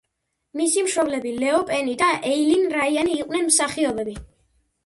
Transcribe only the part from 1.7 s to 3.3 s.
პენი და ეილინ რაიანი